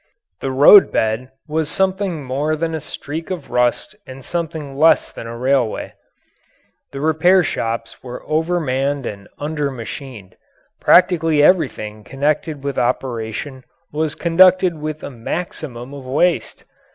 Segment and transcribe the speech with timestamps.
[0.39, 5.37] The roadbed was something more than a streak of rust and something less than a
[5.37, 5.93] railway.
[6.91, 10.37] The repair shops were over manned and under machined.
[10.79, 16.63] Practically everything connected with operation was conducted with a maximum of waste.